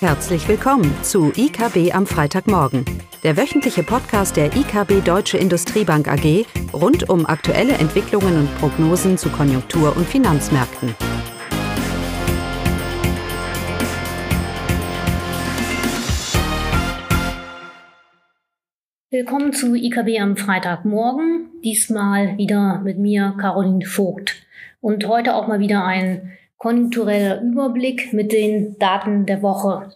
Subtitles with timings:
[0.00, 2.84] Herzlich willkommen zu IKB am Freitagmorgen,
[3.22, 9.30] der wöchentliche Podcast der IKB Deutsche Industriebank AG rund um aktuelle Entwicklungen und Prognosen zu
[9.30, 10.94] Konjunktur- und Finanzmärkten.
[19.08, 21.48] Willkommen zu IKB am Freitagmorgen.
[21.64, 24.42] Diesmal wieder mit mir, Caroline Vogt.
[24.82, 29.92] Und heute auch mal wieder ein konjunktureller Überblick mit den Daten der Woche.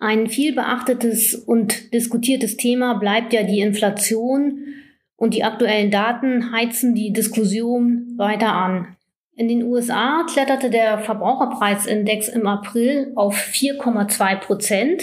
[0.00, 4.58] Ein viel beachtetes und diskutiertes Thema bleibt ja die Inflation
[5.16, 8.96] und die aktuellen Daten heizen die Diskussion weiter an.
[9.36, 15.02] In den USA kletterte der Verbraucherpreisindex im April auf 4,2 Prozent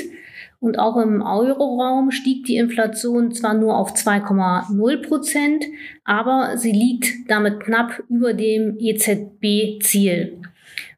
[0.62, 5.66] und auch im Euroraum stieg die Inflation zwar nur auf 2,0 Prozent,
[6.06, 10.40] aber sie liegt damit knapp über dem EZB-Ziel.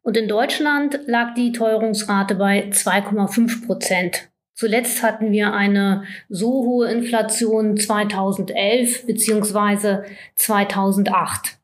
[0.04, 4.30] Und in Deutschland lag die Teuerungsrate bei 2,5 Prozent.
[4.54, 10.04] Zuletzt hatten wir eine so hohe Inflation 2011 beziehungsweise
[10.36, 11.58] 2008.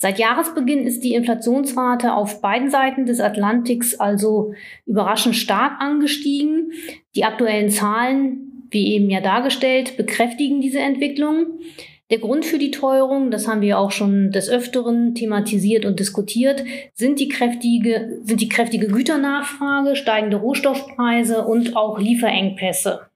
[0.00, 4.54] Seit Jahresbeginn ist die Inflationsrate auf beiden Seiten des Atlantiks also
[4.86, 6.70] überraschend stark angestiegen.
[7.16, 11.46] Die aktuellen Zahlen, wie eben ja dargestellt, bekräftigen diese Entwicklung.
[12.10, 16.64] Der Grund für die Teuerung, das haben wir auch schon des Öfteren thematisiert und diskutiert,
[16.94, 23.07] sind die kräftige, sind die kräftige Güternachfrage, steigende Rohstoffpreise und auch Lieferengpässe.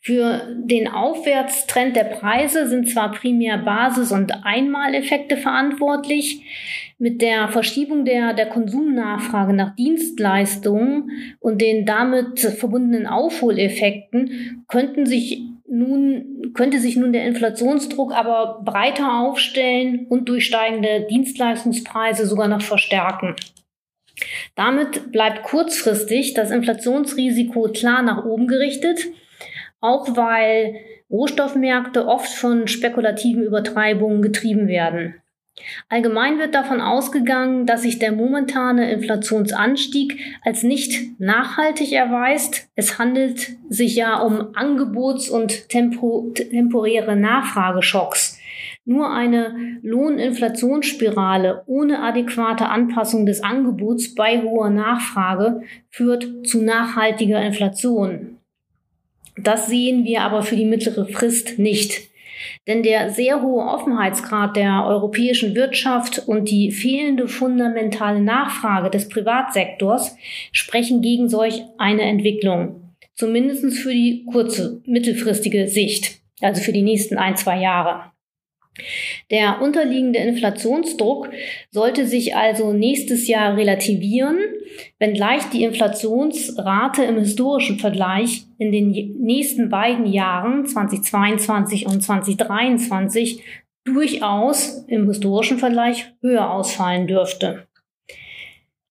[0.00, 6.42] Für den Aufwärtstrend der Preise sind zwar primär Basis- und Einmaleffekte verantwortlich,
[6.98, 15.42] mit der Verschiebung der, der Konsumnachfrage nach Dienstleistungen und den damit verbundenen Aufholeffekten könnten sich
[15.66, 22.62] nun, könnte sich nun der Inflationsdruck aber breiter aufstellen und durch steigende Dienstleistungspreise sogar noch
[22.62, 23.34] verstärken.
[24.54, 29.06] Damit bleibt kurzfristig das Inflationsrisiko klar nach oben gerichtet
[29.80, 30.76] auch weil
[31.10, 35.14] Rohstoffmärkte oft von spekulativen Übertreibungen getrieben werden.
[35.88, 42.68] Allgemein wird davon ausgegangen, dass sich der momentane Inflationsanstieg als nicht nachhaltig erweist.
[42.76, 48.38] Es handelt sich ja um Angebots- und tempo temporäre Nachfrageschocks.
[48.84, 58.39] Nur eine Lohninflationsspirale ohne adäquate Anpassung des Angebots bei hoher Nachfrage führt zu nachhaltiger Inflation.
[59.36, 62.10] Das sehen wir aber für die mittlere Frist nicht.
[62.66, 70.16] Denn der sehr hohe Offenheitsgrad der europäischen Wirtschaft und die fehlende fundamentale Nachfrage des Privatsektors
[70.52, 72.94] sprechen gegen solch eine Entwicklung.
[73.14, 78.12] Zumindest für die kurze, mittelfristige Sicht, also für die nächsten ein, zwei Jahre.
[79.30, 81.30] Der unterliegende Inflationsdruck
[81.70, 84.38] sollte sich also nächstes Jahr relativieren,
[84.98, 93.42] wenngleich die Inflationsrate im historischen Vergleich in den nächsten beiden Jahren 2022 und 2023
[93.84, 97.66] durchaus im historischen Vergleich höher ausfallen dürfte.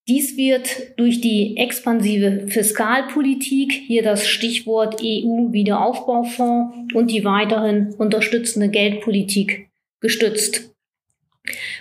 [0.07, 9.68] Dies wird durch die expansive Fiskalpolitik, hier das Stichwort EU-Wiederaufbaufonds und die weiterhin unterstützende Geldpolitik
[10.01, 10.71] gestützt.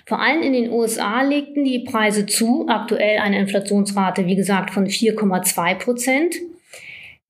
[0.07, 4.87] Vor allem in den USA legten die Preise zu, aktuell eine Inflationsrate, wie gesagt, von
[4.87, 6.37] 4,2 Prozent.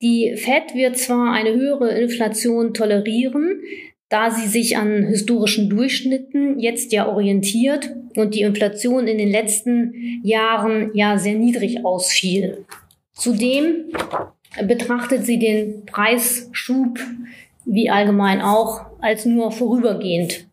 [0.01, 3.61] Die Fed wird zwar eine höhere Inflation tolerieren,
[4.09, 10.21] da sie sich an historischen Durchschnitten jetzt ja orientiert und die Inflation in den letzten
[10.23, 12.65] Jahren ja sehr niedrig ausfiel.
[13.13, 13.87] Zudem
[14.67, 16.99] betrachtet sie den Preisschub
[17.65, 20.48] wie allgemein auch als nur vorübergehend.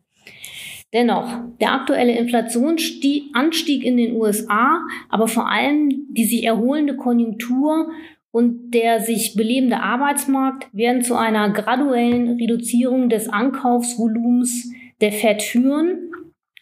[0.95, 1.27] Dennoch,
[1.59, 4.79] der aktuelle Inflationsanstieg in den USA,
[5.09, 7.89] aber vor allem die sich erholende Konjunktur
[8.31, 16.11] und der sich belebende Arbeitsmarkt werden zu einer graduellen Reduzierung des Ankaufsvolumens der Fed führen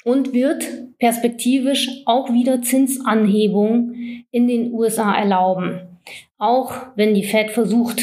[0.04, 0.68] und wird
[0.98, 5.80] perspektivisch auch wieder Zinsanhebungen in den USA erlauben.
[6.40, 8.02] Auch wenn die Fed versucht,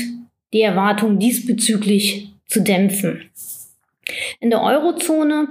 [0.53, 3.23] die Erwartungen diesbezüglich zu dämpfen.
[4.39, 5.49] In der Eurozone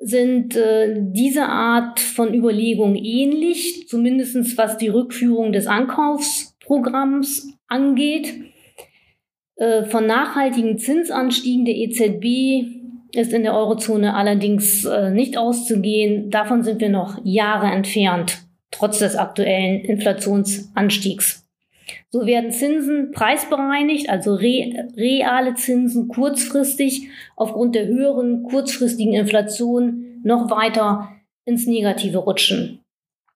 [0.00, 8.32] sind äh, diese Art von Überlegung ähnlich, zumindestens was die Rückführung des Ankaufsprogramms angeht.
[9.56, 12.64] Äh, von nachhaltigen Zinsanstiegen der EZB
[13.12, 16.30] ist in der Eurozone allerdings äh, nicht auszugehen.
[16.30, 18.38] Davon sind wir noch Jahre entfernt,
[18.70, 21.39] trotz des aktuellen Inflationsanstiegs.
[22.10, 30.50] So werden Zinsen preisbereinigt, also re reale Zinsen kurzfristig aufgrund der höheren kurzfristigen Inflation noch
[30.50, 32.80] weiter ins Negative rutschen.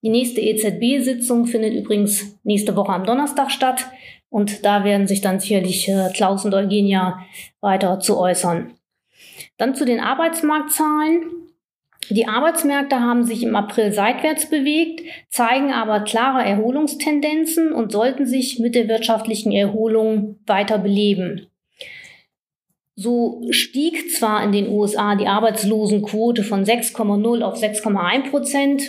[0.03, 3.87] Die nächste EZB-Sitzung findet übrigens nächste Woche am Donnerstag statt.
[4.29, 7.25] Und da werden sich dann sicherlich äh, Klaus und Eugenia
[7.61, 8.75] weiter zu äußern.
[9.57, 11.44] Dann zu den Arbeitsmarktzahlen.
[12.11, 18.59] Die Arbeitsmärkte haben sich im April seitwärts bewegt, zeigen aber klare Erholungstendenzen und sollten sich
[18.59, 21.47] mit der wirtschaftlichen Erholung weiter beleben.
[22.97, 28.83] So stieg zwar in den USA die Arbeitslosenquote von 6,0 auf 6,1 Prozent.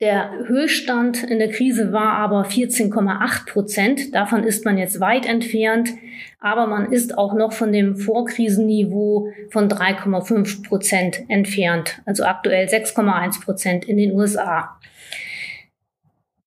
[0.00, 4.14] Der Höchststand in der Krise war aber 14,8 Prozent.
[4.14, 5.90] Davon ist man jetzt weit entfernt.
[6.38, 12.00] Aber man ist auch noch von dem Vorkrisenniveau von 3,5 Prozent entfernt.
[12.06, 14.78] Also aktuell 6,1 Prozent in den USA.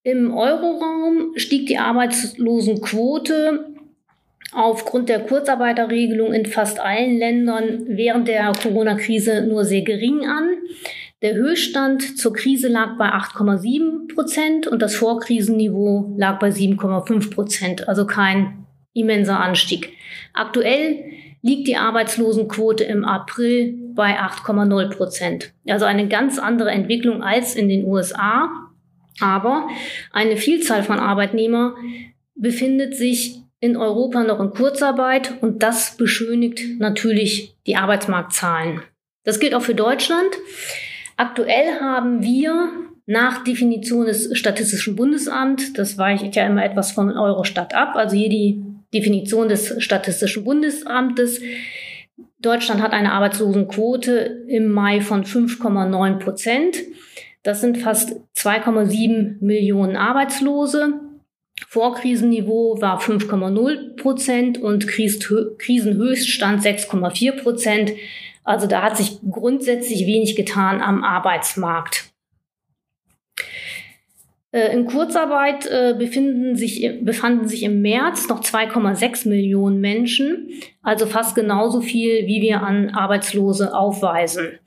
[0.03, 3.65] Im Euroraum stieg die Arbeitslosenquote
[4.53, 10.55] aufgrund der Kurzarbeiterregelung in fast allen Ländern während der Corona-Krise nur sehr gering an.
[11.21, 17.87] Der Höchststand zur Krise lag bei 8,7 Prozent und das Vorkrisenniveau lag bei 7,5 Prozent,
[17.87, 19.93] also kein immenser Anstieg.
[20.33, 21.03] Aktuell
[21.43, 25.53] liegt die Arbeitslosenquote im April bei 8,0 Prozent.
[25.67, 28.49] Also eine ganz andere Entwicklung als in den USA.
[29.19, 29.67] Aber
[30.11, 31.73] eine Vielzahl von Arbeitnehmern
[32.33, 38.81] befindet sich in Europa noch in Kurzarbeit und das beschönigt natürlich die Arbeitsmarktzahlen.
[39.23, 40.31] Das gilt auch für Deutschland.
[41.21, 42.71] Aktuell haben wir
[43.05, 48.29] nach Definition des Statistischen Bundesamts, das weicht ja immer etwas von Eurostat ab, also hier
[48.29, 51.39] die Definition des Statistischen Bundesamtes.
[52.39, 56.77] Deutschland hat eine Arbeitslosenquote im Mai von 5,9 Prozent.
[57.43, 61.01] Das sind fast 2,7 Millionen Arbeitslose.
[61.67, 67.91] Vorkrisenniveau war 5,0 Prozent und Krisenhöchststand 6,4 Prozent.
[68.43, 72.11] Also da hat sich grundsätzlich wenig getan am Arbeitsmarkt.
[74.51, 80.49] Äh, in Kurzarbeit äh, befinden sich, befanden sich im März noch 2,6 Millionen Menschen,
[80.81, 84.59] also fast genauso viel, wie wir an Arbeitslose aufweisen.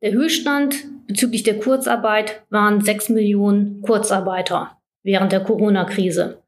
[0.00, 6.41] Der Höchststand bezüglich der Kurzarbeit waren 6 Millionen Kurzarbeiter während der Corona-Krise.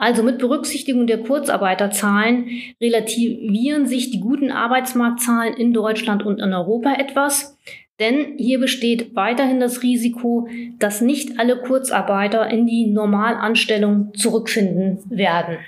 [0.00, 2.48] Also mit Berücksichtigung der Kurzarbeiterzahlen
[2.80, 7.58] relativieren sich die guten Arbeitsmarktzahlen in Deutschland und in Europa etwas.
[7.98, 10.48] Denn hier besteht weiterhin das Risiko,
[10.78, 15.58] dass nicht alle Kurzarbeiter in die Normalanstellung zurückfinden werden.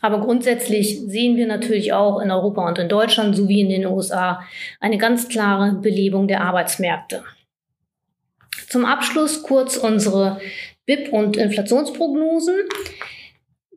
[0.00, 4.42] Aber grundsätzlich sehen wir natürlich auch in Europa und in Deutschland sowie in den USA
[4.80, 7.22] eine ganz klare Belebung der Arbeitsmärkte.
[8.68, 10.40] Zum Abschluss kurz unsere
[10.84, 12.56] BIP und Inflationsprognosen.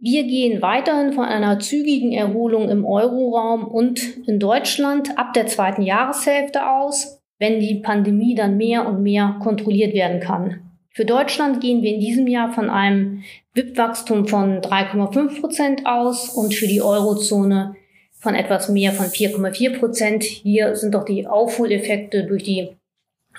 [0.02, 5.82] Wir gehen weiterhin von einer zügigen Erholung im Euroraum und in Deutschland ab der zweiten
[5.82, 10.62] Jahreshälfte aus, wenn die Pandemie dann mehr und mehr kontrolliert werden kann.
[10.92, 13.24] Für Deutschland gehen wir in diesem Jahr von einem
[13.54, 17.76] BIP-Wachstum von 3,5 Prozent aus und für die Eurozone
[18.20, 20.24] von etwas mehr von 4,4 Prozent.
[20.24, 22.70] Hier sind doch die Aufholeffekte durch die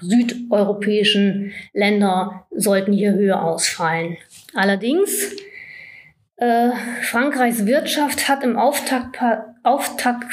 [0.00, 4.16] südeuropäischen Länder sollten hier höher ausfallen.
[4.54, 5.36] Allerdings,
[6.40, 6.70] äh,
[7.02, 10.26] Frankreichs Wirtschaft hat im Auftaktquartal Auftakt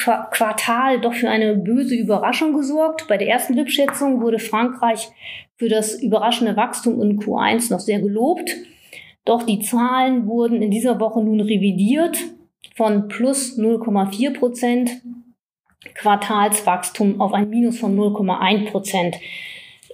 [1.03, 3.07] doch für eine böse Überraschung gesorgt.
[3.09, 5.09] Bei der ersten BIP-Schätzung wurde Frankreich
[5.57, 8.55] für das überraschende Wachstum in Q1 noch sehr gelobt.
[9.25, 12.17] Doch die Zahlen wurden in dieser Woche nun revidiert
[12.75, 15.01] von plus 0,4 Prozent
[15.93, 19.17] Quartalswachstum auf ein Minus von 0,1 Prozent.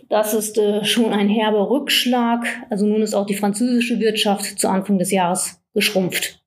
[0.10, 2.46] Das ist äh, schon ein herber Rückschlag.
[2.70, 6.42] Also nun ist auch die französische Wirtschaft zu Anfang des Jahres geschrumpft.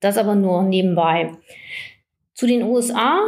[0.00, 1.32] Das aber nur nebenbei.
[2.34, 3.20] Zu den USA.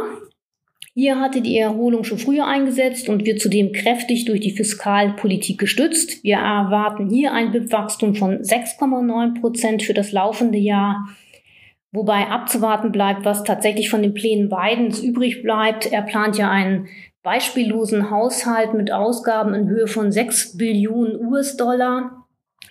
[0.95, 6.23] Hier hatte die Erholung schon früher eingesetzt und wird zudem kräftig durch die Fiskalpolitik gestützt.
[6.23, 11.07] Wir erwarten hier ein BIP-Wachstum von 6,9 Prozent für das laufende Jahr.
[11.91, 15.91] Wobei abzuwarten bleibt, was tatsächlich von den Plänen Bidens übrig bleibt.
[15.91, 16.87] Er plant ja einen
[17.23, 22.22] beispiellosen Haushalt mit Ausgaben in Höhe von 6 Billionen US-Dollar.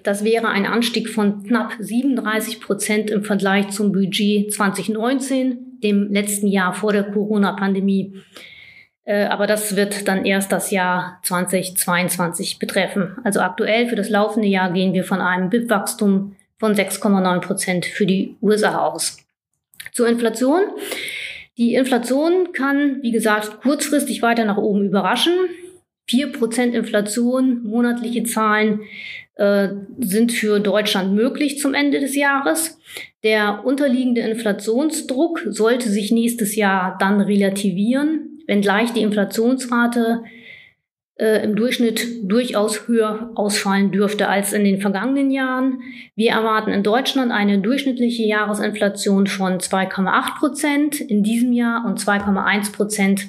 [0.03, 6.49] Das wäre ein Anstieg von knapp 37 Prozent im Vergleich zum Budget 2019, dem letzten
[6.49, 8.15] Jahr vor der Corona-Pandemie.
[9.05, 13.17] Äh, aber das wird dann erst das Jahr 2022 betreffen.
[13.25, 18.07] Also aktuell für das laufende Jahr gehen wir von einem BIP-Wachstum von 6,9 Prozent für
[18.07, 19.19] die USA aus.
[19.93, 20.63] Zur Inflation.
[21.59, 25.35] Die Inflation kann, wie gesagt, kurzfristig weiter nach oben überraschen.
[26.09, 28.81] 4% Inflation, monatliche Zahlen
[29.37, 32.79] äh, sind für Deutschland möglich zum Ende des Jahres.
[33.25, 40.23] Der unterliegende Inflationsdruck sollte sich nächstes Jahr dann relativieren, wenngleich die Inflationsrate
[41.17, 45.81] äh, im Durchschnitt durchaus höher ausfallen dürfte als in den vergangenen Jahren.
[46.17, 52.73] Wir erwarten in Deutschland eine durchschnittliche Jahresinflation von 2,8 Prozent in diesem Jahr und 2,1
[52.73, 53.29] Prozent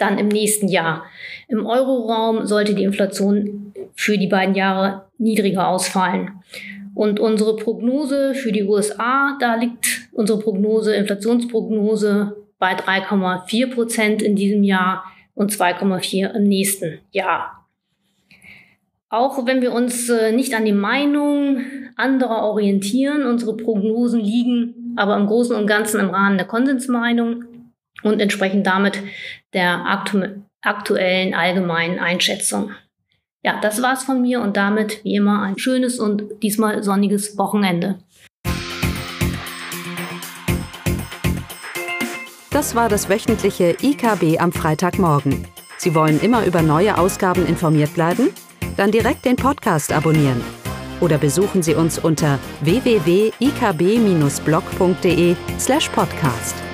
[0.00, 1.04] dann im nächsten Jahr.
[1.48, 6.42] Im Euroraum sollte die Inflation für die beiden Jahre niedriger ausfallen.
[6.94, 14.36] Und unsere Prognose für die USA, da liegt unsere Prognose, Inflationsprognose bei 3,4 Prozent in
[14.36, 15.04] diesem Jahr
[15.34, 17.66] und 2,4 im nächsten Jahr.
[19.08, 21.64] Auch wenn wir uns äh, nicht an die Meinung
[21.96, 27.44] anderer orientieren, unsere Prognosen liegen aber im Großen und Ganzen im Rahmen der Konsensmeinung
[28.02, 29.02] und entsprechen damit
[29.52, 30.22] der aktu
[30.62, 32.72] aktuellen allgemeinen Einschätzung.
[33.42, 37.98] Ja, das war's von mir und damit wie immer ein schönes und diesmal sonniges Wochenende.
[42.50, 45.46] Das war das wöchentliche IKB am Freitagmorgen.
[45.78, 48.28] Sie wollen immer über neue Ausgaben informiert bleiben?
[48.76, 50.42] Dann direkt den Podcast abonnieren.
[51.00, 56.69] Oder besuchen Sie uns unter www.ikb-blog.de slash podcast.